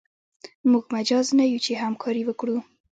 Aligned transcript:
موږ 0.71 0.83
مجاز 0.95 1.27
نه 1.37 1.45
یو 1.51 1.59
چې 1.65 1.73
همکاري 1.83 2.23
وکړو. 2.25 2.57